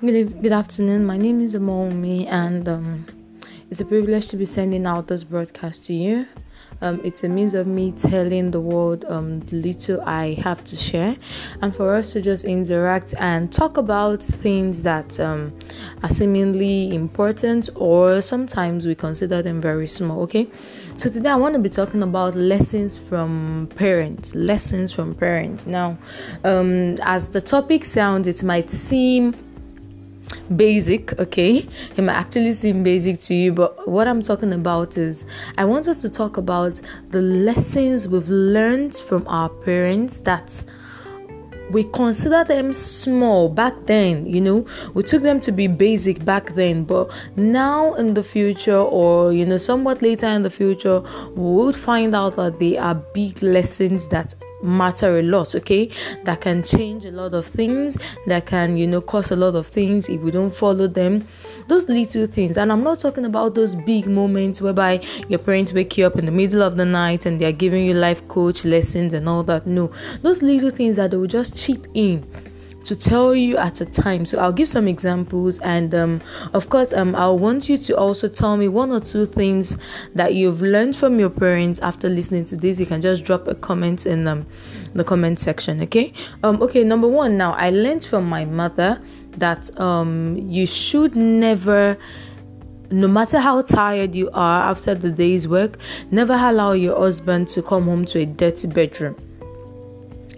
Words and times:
Good, 0.00 0.42
good 0.42 0.52
afternoon. 0.52 1.06
My 1.06 1.16
name 1.16 1.40
is 1.40 1.56
Amomi, 1.56 2.28
and 2.28 2.68
um, 2.68 3.06
it's 3.68 3.80
a 3.80 3.84
privilege 3.84 4.28
to 4.28 4.36
be 4.36 4.44
sending 4.44 4.86
out 4.86 5.08
this 5.08 5.24
broadcast 5.24 5.86
to 5.86 5.92
you. 5.92 6.24
Um, 6.80 7.00
it's 7.02 7.24
a 7.24 7.28
means 7.28 7.52
of 7.52 7.66
me 7.66 7.90
telling 7.90 8.52
the 8.52 8.60
world 8.60 9.04
um, 9.08 9.40
the 9.40 9.56
little 9.56 10.00
I 10.02 10.34
have 10.34 10.62
to 10.66 10.76
share, 10.76 11.16
and 11.62 11.74
for 11.74 11.96
us 11.96 12.12
to 12.12 12.20
just 12.20 12.44
interact 12.44 13.14
and 13.18 13.52
talk 13.52 13.76
about 13.76 14.22
things 14.22 14.84
that 14.84 15.18
um, 15.18 15.52
are 16.04 16.08
seemingly 16.08 16.94
important, 16.94 17.68
or 17.74 18.20
sometimes 18.20 18.86
we 18.86 18.94
consider 18.94 19.42
them 19.42 19.60
very 19.60 19.88
small. 19.88 20.22
Okay, 20.22 20.48
so 20.96 21.10
today 21.10 21.30
I 21.30 21.36
want 21.36 21.54
to 21.54 21.58
be 21.58 21.68
talking 21.68 22.04
about 22.04 22.36
lessons 22.36 22.98
from 22.98 23.68
parents. 23.74 24.36
Lessons 24.36 24.92
from 24.92 25.16
parents. 25.16 25.66
Now, 25.66 25.98
um, 26.44 26.94
as 27.02 27.30
the 27.30 27.40
topic 27.40 27.84
sounds, 27.84 28.28
it 28.28 28.44
might 28.44 28.70
seem 28.70 29.34
basic, 30.56 31.18
okay? 31.18 31.68
It 31.96 32.02
might 32.02 32.14
actually 32.14 32.52
seem 32.52 32.82
basic 32.82 33.18
to 33.20 33.34
you, 33.34 33.52
but 33.52 33.88
what 33.88 34.08
I'm 34.08 34.22
talking 34.22 34.52
about 34.52 34.96
is 34.96 35.24
I 35.56 35.64
want 35.64 35.88
us 35.88 36.00
to 36.02 36.10
talk 36.10 36.36
about 36.36 36.80
the 37.10 37.20
lessons 37.20 38.08
we've 38.08 38.28
learned 38.28 38.96
from 38.96 39.26
our 39.28 39.48
parents 39.48 40.20
that 40.20 40.64
we 41.70 41.84
consider 41.84 42.44
them 42.44 42.72
small 42.72 43.48
back 43.48 43.74
then 43.84 44.24
you 44.26 44.40
know 44.40 44.64
we 44.94 45.02
took 45.02 45.22
them 45.22 45.38
to 45.38 45.52
be 45.52 45.66
basic 45.66 46.24
back 46.24 46.54
then 46.54 46.82
but 46.82 47.10
now 47.36 47.92
in 47.94 48.14
the 48.14 48.22
future 48.22 48.78
or 48.78 49.32
you 49.32 49.44
know 49.44 49.58
somewhat 49.58 50.00
later 50.00 50.26
in 50.26 50.42
the 50.42 50.50
future 50.50 51.00
we 51.34 51.42
would 51.42 51.76
find 51.76 52.14
out 52.14 52.36
that 52.36 52.58
they 52.58 52.76
are 52.78 52.94
big 52.94 53.42
lessons 53.42 54.08
that 54.08 54.34
matter 54.62 55.18
a 55.18 55.22
lot 55.22 55.54
okay? 55.54 55.90
That 56.24 56.40
can 56.40 56.62
change 56.62 57.04
a 57.04 57.10
lot 57.10 57.34
of 57.34 57.46
things 57.46 57.96
that 58.26 58.46
can 58.46 58.76
you 58.76 58.86
know 58.86 59.00
cause 59.00 59.30
a 59.30 59.36
lot 59.36 59.54
of 59.54 59.66
things 59.66 60.08
if 60.08 60.20
we 60.20 60.30
don't 60.30 60.54
follow 60.54 60.86
them. 60.86 61.26
Those 61.68 61.88
little 61.88 62.26
things 62.26 62.56
and 62.56 62.72
i'm 62.72 62.82
not 62.82 62.98
talking 62.98 63.24
about 63.24 63.54
those 63.54 63.74
big 63.74 64.06
moments 64.06 64.60
whereby 64.60 65.00
your 65.28 65.38
parents 65.38 65.72
wake 65.72 65.96
you 65.98 66.06
up 66.06 66.16
in 66.16 66.24
the 66.26 66.32
middle 66.32 66.62
of 66.62 66.76
the 66.76 66.84
night 66.84 67.26
and 67.26 67.40
they're 67.40 67.52
giving 67.52 67.84
you 67.84 67.94
life 67.94 68.26
coach 68.28 68.64
lessons 68.64 69.14
and 69.14 69.28
all 69.28 69.42
that 69.44 69.66
no. 69.66 69.90
Those 70.22 70.42
little 70.42 70.70
things 70.70 70.96
that 70.96 71.10
they 71.10 71.16
will 71.16 71.26
just 71.26 71.56
chip 71.56 71.86
in 71.94 72.26
to 72.88 72.96
tell 72.96 73.34
you 73.34 73.56
at 73.58 73.80
a 73.80 73.86
time. 73.86 74.24
So 74.24 74.38
I'll 74.38 74.52
give 74.52 74.68
some 74.68 74.88
examples, 74.88 75.58
and 75.60 75.94
um, 75.94 76.20
of 76.54 76.70
course, 76.70 76.92
um, 76.92 77.14
I 77.14 77.28
want 77.28 77.68
you 77.68 77.76
to 77.76 77.96
also 77.96 78.28
tell 78.28 78.56
me 78.56 78.68
one 78.68 78.90
or 78.90 79.00
two 79.00 79.26
things 79.26 79.76
that 80.14 80.34
you've 80.34 80.62
learned 80.62 80.96
from 80.96 81.18
your 81.18 81.30
parents 81.30 81.80
after 81.80 82.08
listening 82.08 82.44
to 82.46 82.56
this. 82.56 82.80
You 82.80 82.86
can 82.86 83.02
just 83.02 83.24
drop 83.24 83.46
a 83.46 83.54
comment 83.54 84.06
in 84.06 84.26
um, 84.26 84.46
the 84.94 85.04
comment 85.04 85.38
section. 85.38 85.82
Okay. 85.82 86.12
Um. 86.42 86.62
Okay. 86.62 86.82
Number 86.82 87.08
one. 87.08 87.36
Now 87.36 87.52
I 87.52 87.70
learned 87.70 88.04
from 88.04 88.28
my 88.28 88.44
mother 88.44 89.00
that 89.36 89.78
um 89.78 90.36
you 90.48 90.66
should 90.66 91.14
never 91.14 91.96
no 92.90 93.06
matter 93.06 93.38
how 93.38 93.60
tired 93.60 94.14
you 94.14 94.30
are 94.32 94.62
after 94.62 94.94
the 94.94 95.10
day's 95.10 95.46
work, 95.46 95.78
never 96.10 96.32
allow 96.32 96.72
your 96.72 96.98
husband 96.98 97.46
to 97.48 97.60
come 97.60 97.84
home 97.84 98.06
to 98.06 98.20
a 98.20 98.24
dirty 98.24 98.66
bedroom. 98.66 99.14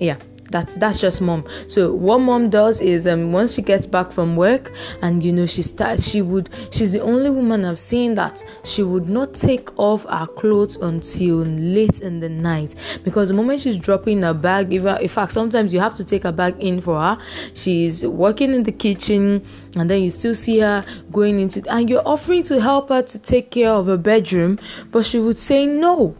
Yeah, 0.00 0.16
that's 0.50 0.74
that's 0.76 1.00
just 1.00 1.20
mom. 1.20 1.44
So 1.68 1.92
what 1.92 2.18
mom 2.18 2.50
does 2.50 2.80
is 2.80 3.06
um 3.06 3.32
once 3.32 3.54
she 3.54 3.62
gets 3.62 3.86
back 3.86 4.10
from 4.10 4.36
work 4.36 4.72
and 5.02 5.22
you 5.22 5.32
know 5.32 5.46
she 5.46 5.62
starts 5.62 6.08
she 6.08 6.22
would 6.22 6.50
she's 6.70 6.92
the 6.92 7.00
only 7.00 7.30
woman 7.30 7.64
i've 7.64 7.78
seen 7.78 8.14
that 8.16 8.42
she 8.64 8.82
would 8.82 9.08
not 9.08 9.34
take 9.34 9.78
off 9.78 10.04
her 10.04 10.26
clothes 10.26 10.76
until 10.76 11.36
late 11.38 12.00
in 12.00 12.20
the 12.20 12.28
night. 12.28 12.74
Because 13.04 13.28
the 13.28 13.34
moment 13.34 13.60
she's 13.60 13.78
dropping 13.78 14.22
her 14.22 14.34
bag 14.34 14.72
even 14.72 14.96
in 14.98 15.08
fact 15.08 15.32
sometimes 15.32 15.72
you 15.72 15.80
have 15.80 15.94
to 15.94 16.04
take 16.04 16.24
her 16.24 16.32
bag 16.32 16.56
in 16.58 16.80
for 16.80 17.00
her. 17.00 17.18
She's 17.54 18.06
working 18.06 18.52
in 18.52 18.64
the 18.64 18.72
kitchen 18.72 19.44
and 19.76 19.88
then 19.88 20.02
you 20.02 20.10
still 20.10 20.34
see 20.34 20.58
her 20.60 20.84
going 21.12 21.38
into 21.38 21.62
and 21.70 21.88
you're 21.88 22.06
offering 22.06 22.42
to 22.44 22.60
help 22.60 22.88
her 22.88 23.02
to 23.02 23.18
take 23.18 23.50
care 23.50 23.70
of 23.70 23.86
her 23.86 23.96
bedroom 23.96 24.58
but 24.90 25.06
she 25.06 25.18
would 25.18 25.38
say 25.38 25.66
no 25.66 26.14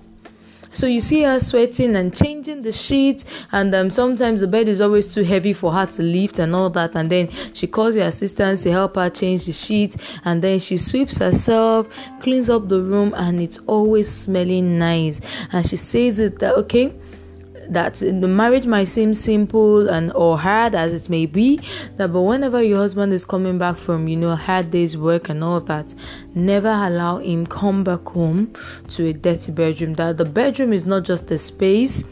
so 0.73 0.87
you 0.87 1.01
see 1.01 1.23
her 1.23 1.41
sweating 1.41 1.97
and 1.97 2.15
changing 2.15 2.63
the 2.63 2.73
sheets, 2.73 3.25
and 3.53 3.75
um, 3.75 3.91
sometimes 3.91 4.41
the 4.41 4.47
bed 4.47 4.69
is 4.69 4.81
always 4.81 5.13
too 5.13 5.23
heavy 5.23 5.53
for 5.53 5.73
her 5.73 5.87
to 5.87 6.03
lift 6.03 6.39
and 6.39 6.55
all 6.55 6.71
that. 6.71 6.95
And 6.95 7.11
then 7.11 7.29
she 7.53 7.67
calls 7.67 7.95
the 7.95 8.03
assistants 8.03 8.63
to 8.63 8.71
help 8.71 8.97
her 8.97 9.11
change 9.11 9.47
the 9.47 9.53
sheets, 9.53 9.97
and 10.25 10.43
then 10.43 10.59
she 10.59 10.77
sweeps 10.77 11.19
herself, 11.19 11.89
cleans 12.21 12.49
up 12.49 12.69
the 12.69 12.81
room, 12.81 13.15
and 13.17 13.41
it's 13.41 13.59
always 13.67 14.11
smelling 14.11 14.79
nice. 14.79 15.21
And 15.53 15.67
she 15.67 15.77
says 15.77 16.19
it 16.19 16.39
that 16.39 16.55
okay 16.57 16.95
that 17.73 17.95
the 17.95 18.29
marriage 18.29 18.67
might 18.67 18.85
seem 18.85 19.15
simple 19.15 19.89
and 19.89 20.13
or 20.13 20.39
hard 20.39 20.75
as 20.75 20.93
it 20.93 21.09
may 21.09 21.27
be 21.27 21.61
that 21.97 22.13
but 22.13 22.23
whenever 22.23 22.63
your 22.63 22.79
husband 22.79 23.13
is 23.13 23.25
coming 23.25 23.59
back 23.59 23.77
from 23.77 24.09
you 24.09 24.17
know 24.17 24.35
hard 24.35 24.71
day's 24.71 24.97
work 24.97 25.29
and 25.29 25.43
all 25.45 25.61
that 25.61 25.95
never 26.35 26.69
allow 26.69 27.19
him 27.19 27.47
come 27.47 27.85
back 27.85 28.05
home 28.07 28.53
to 28.89 29.07
a 29.07 29.13
dirty 29.13 29.53
bedroom. 29.53 29.95
That 29.95 30.19
the 30.19 30.25
bedroom 30.25 30.73
is 30.73 30.87
not 30.87 31.05
just 31.05 31.31
a 31.31 31.39
space 31.39 32.05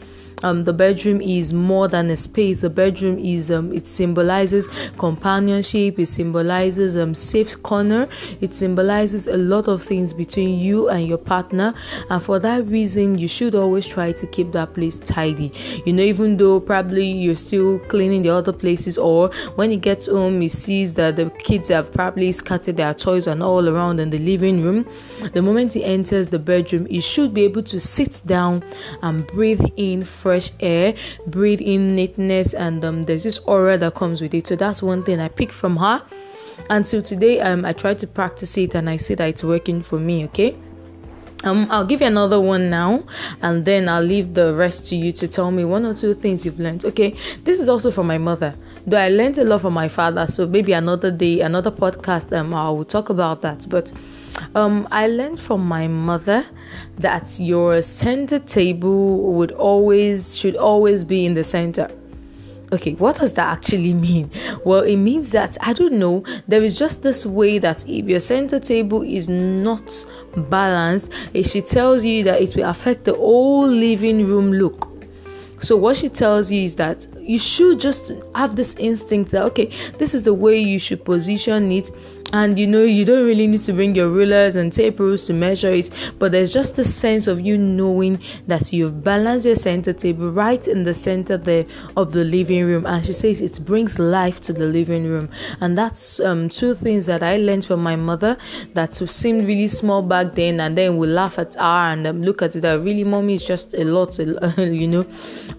um, 0.43 0.63
the 0.63 0.73
bedroom 0.73 1.21
is 1.21 1.53
more 1.53 1.87
than 1.87 2.09
a 2.09 2.15
space. 2.15 2.61
The 2.61 2.69
bedroom 2.69 3.19
is 3.19 3.51
um, 3.51 3.73
it 3.73 3.87
symbolizes 3.87 4.67
companionship. 4.97 5.99
It 5.99 6.05
symbolizes 6.07 6.97
um 6.97 7.13
safe 7.13 7.61
corner. 7.63 8.07
It 8.41 8.53
symbolizes 8.53 9.27
a 9.27 9.37
lot 9.37 9.67
of 9.67 9.81
things 9.81 10.13
between 10.13 10.59
you 10.59 10.89
and 10.89 11.07
your 11.07 11.17
partner. 11.17 11.73
And 12.09 12.21
for 12.21 12.39
that 12.39 12.65
reason, 12.67 13.17
you 13.17 13.27
should 13.27 13.55
always 13.55 13.85
try 13.85 14.11
to 14.13 14.27
keep 14.27 14.51
that 14.53 14.73
place 14.73 14.97
tidy. 14.97 15.51
You 15.85 15.93
know, 15.93 16.03
even 16.03 16.37
though 16.37 16.59
probably 16.59 17.05
you're 17.05 17.35
still 17.35 17.79
cleaning 17.79 18.21
the 18.21 18.29
other 18.29 18.53
places, 18.53 18.97
or 18.97 19.29
when 19.55 19.71
he 19.71 19.77
gets 19.77 20.07
home, 20.07 20.39
he 20.41 20.47
sees 20.47 20.93
that 20.95 21.15
the 21.15 21.29
kids 21.31 21.69
have 21.69 21.91
probably 21.91 22.31
scattered 22.31 22.77
their 22.77 22.93
toys 22.93 23.27
and 23.27 23.43
all 23.43 23.67
around 23.67 23.99
in 23.99 24.09
the 24.09 24.19
living 24.19 24.61
room. 24.61 24.87
The 25.33 25.41
moment 25.41 25.73
he 25.73 25.83
enters 25.83 26.29
the 26.29 26.39
bedroom, 26.39 26.85
he 26.85 27.01
should 27.01 27.33
be 27.33 27.43
able 27.43 27.63
to 27.63 27.79
sit 27.79 28.21
down 28.25 28.63
and 29.01 29.27
breathe 29.27 29.61
in 29.75 30.03
fresh 30.29 30.51
air, 30.59 30.93
breathe 31.25 31.59
in 31.59 31.95
neatness, 31.95 32.53
and 32.53 32.85
um, 32.85 33.01
there's 33.01 33.23
this 33.23 33.39
aura 33.39 33.79
that 33.79 33.95
comes 33.95 34.21
with 34.21 34.35
it. 34.35 34.45
So 34.45 34.55
that's 34.55 34.83
one 34.83 35.01
thing 35.01 35.19
I 35.19 35.27
picked 35.27 35.53
from 35.53 35.77
her. 35.77 36.03
Until 36.69 37.01
today, 37.01 37.39
um, 37.39 37.65
I 37.65 37.73
try 37.73 37.95
to 37.95 38.05
practice 38.05 38.55
it, 38.55 38.75
and 38.75 38.87
I 38.87 38.97
see 38.97 39.15
that 39.15 39.27
it's 39.27 39.43
working 39.43 39.81
for 39.81 39.97
me. 39.97 40.25
Okay. 40.25 40.55
Um, 41.43 41.67
I'll 41.71 41.85
give 41.85 42.01
you 42.01 42.07
another 42.07 42.39
one 42.39 42.69
now, 42.69 43.05
and 43.41 43.65
then 43.65 43.89
I'll 43.89 44.03
leave 44.03 44.35
the 44.35 44.53
rest 44.53 44.85
to 44.89 44.95
you 44.95 45.11
to 45.13 45.27
tell 45.27 45.49
me 45.49 45.65
one 45.65 45.83
or 45.83 45.95
two 45.95 46.13
things 46.13 46.45
you've 46.45 46.59
learned. 46.59 46.85
Okay, 46.85 47.15
this 47.43 47.59
is 47.59 47.67
also 47.67 47.89
from 47.89 48.05
my 48.05 48.19
mother, 48.19 48.53
though 48.85 48.97
I 48.97 49.09
learned 49.09 49.39
a 49.39 49.43
lot 49.43 49.61
from 49.61 49.73
my 49.73 49.87
father. 49.87 50.27
So 50.27 50.45
maybe 50.45 50.73
another 50.73 51.09
day, 51.09 51.39
another 51.39 51.71
podcast, 51.71 52.37
um, 52.37 52.53
I 52.53 52.69
will 52.69 52.85
talk 52.85 53.09
about 53.09 53.41
that. 53.41 53.65
But 53.67 53.91
um, 54.55 54.87
I 54.91 55.07
learned 55.07 55.39
from 55.39 55.65
my 55.67 55.87
mother 55.87 56.45
that 56.97 57.39
your 57.39 57.81
center 57.81 58.39
table 58.39 59.33
would 59.33 59.51
always 59.53 60.37
should 60.37 60.55
always 60.55 61.03
be 61.03 61.25
in 61.25 61.33
the 61.33 61.43
center. 61.43 61.89
Okay, 62.71 62.93
what 62.93 63.17
does 63.17 63.33
that 63.33 63.51
actually 63.51 63.93
mean? 64.07 64.29
Well, 64.63 64.81
it 64.81 64.97
means 64.97 65.31
that 65.31 65.57
I 65.61 65.73
don't 65.73 65.93
know. 65.93 66.23
There 66.47 66.63
is 66.63 66.77
just 66.77 67.01
this 67.01 67.25
way 67.25 67.57
that 67.59 67.87
if 67.87 68.07
your 68.07 68.19
center 68.19 68.59
table 68.59 69.01
is 69.01 69.27
not 69.27 70.05
balanced, 70.35 71.11
she 71.33 71.61
tells 71.61 72.03
you 72.03 72.23
that 72.25 72.41
it 72.41 72.55
will 72.55 72.69
affect 72.69 73.05
the 73.05 73.15
whole 73.15 73.67
living 73.67 74.25
room 74.25 74.51
look. 74.53 74.87
So 75.61 75.75
what 75.75 75.97
she 75.97 76.07
tells 76.07 76.51
you 76.51 76.63
is 76.63 76.75
that 76.75 77.05
you 77.19 77.37
should 77.37 77.79
just 77.79 78.13
have 78.33 78.55
this 78.55 78.75
instinct 78.75 79.31
that 79.31 79.43
okay, 79.43 79.65
this 79.97 80.13
is 80.13 80.23
the 80.23 80.33
way 80.33 80.57
you 80.57 80.79
should 80.79 81.03
position 81.03 81.71
it 81.71 81.91
and 82.33 82.59
you 82.59 82.67
know 82.67 82.83
you 82.83 83.05
don't 83.05 83.25
really 83.25 83.47
need 83.47 83.61
to 83.61 83.73
bring 83.73 83.95
your 83.95 84.09
rulers 84.09 84.55
and 84.55 84.71
tape 84.71 84.99
rules 84.99 85.25
to 85.25 85.33
measure 85.33 85.71
it 85.71 85.89
but 86.19 86.31
there's 86.31 86.53
just 86.53 86.77
a 86.79 86.83
sense 86.83 87.27
of 87.27 87.41
you 87.41 87.57
knowing 87.57 88.19
that 88.47 88.71
you've 88.73 89.03
balanced 89.03 89.45
your 89.45 89.55
center 89.55 89.93
table 89.93 90.31
right 90.31 90.67
in 90.67 90.83
the 90.83 90.93
center 90.93 91.37
there 91.37 91.65
of 91.95 92.11
the 92.11 92.23
living 92.23 92.65
room. 92.65 92.85
And 92.85 93.05
she 93.05 93.13
says 93.13 93.41
it 93.41 93.63
brings 93.65 93.99
life 93.99 94.41
to 94.41 94.53
the 94.53 94.65
living 94.65 95.05
room. 95.05 95.29
And 95.61 95.77
that's 95.77 96.19
um, 96.19 96.49
two 96.49 96.73
things 96.73 97.05
that 97.05 97.23
i 97.23 97.37
learned 97.37 97.65
from 97.65 97.81
my 97.81 97.95
mother 97.95 98.37
that 98.73 98.95
seemed 98.95 99.47
really 99.47 99.67
small 99.67 100.01
back 100.01 100.35
then 100.35 100.59
and 100.59 100.77
then 100.77 100.97
we 100.97 101.07
laugh 101.07 101.39
at 101.39 101.55
her 101.55 101.61
and 101.91 102.05
um, 102.07 102.21
look 102.21 102.41
at 102.41 102.55
it 102.55 102.61
that 102.61 102.79
really 102.81 103.03
mommy 103.03 103.35
is 103.35 103.45
just 103.45 103.73
a 103.73 103.83
lot 103.83 104.17
you 104.57 104.87
know. 104.87 105.05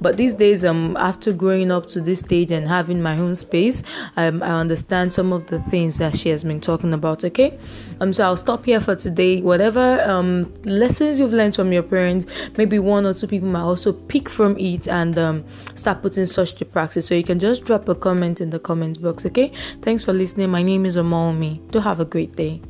But 0.01 0.17
these 0.17 0.35
days 0.35 0.65
um 0.65 0.97
after 0.97 1.33
growing 1.33 1.71
up 1.71 1.89
to 1.89 2.01
this 2.01 2.21
stage 2.21 2.51
and 2.51 2.67
having 2.69 3.03
my 3.03 3.17
own 3.19 3.35
space 3.35 3.83
um, 4.17 4.43
i 4.43 4.51
understand 4.51 5.13
some 5.13 5.33
of 5.33 5.47
the 5.47 5.61
things 5.65 5.99
that 5.99 6.17
she 6.17 6.29
has 6.29 6.45
been 6.45 6.60
talking 6.61 6.93
about. 6.93 7.25
Okay, 7.25 7.59
um, 8.01 8.13
so 8.13 8.25
I'll 8.25 8.37
stop 8.37 8.65
here 8.65 8.81
for 8.81 8.97
today. 8.97 9.41
Whatever 9.41 10.01
um 10.03 10.53
lessons 10.65 11.19
you've 11.19 11.33
learned 11.33 11.57
from 11.57 11.73
your 11.73 11.83
parents, 11.83 12.27
maybe 12.57 12.79
one 12.79 13.07
or 13.07 13.15
two 13.15 13.27
people 13.27 13.49
might 13.49 13.63
also 13.63 13.93
pick 13.93 14.29
from 14.29 14.57
it 14.59 14.89
and 14.89 15.19
um 15.19 15.45
start 15.75 16.03
putting 16.03 16.27
such 16.27 16.55
to 16.57 16.65
practice. 16.65 17.07
So 17.07 17.15
you 17.15 17.25
can 17.25 17.39
just 17.39 17.65
drop 17.65 17.89
a 17.89 17.95
comment 17.95 18.41
in 18.41 18.51
the 18.51 18.59
comment 18.59 19.01
box. 19.03 19.27
Okay, 19.27 19.53
thanks 19.83 20.05
for 20.05 20.13
listening. 20.13 20.51
My 20.51 20.63
name 20.63 20.87
is 20.87 20.97
Omomi. 20.97 21.71
Do 21.71 21.79
have 21.81 22.01
a 22.01 22.05
great 22.05 22.37
day. 22.37 22.61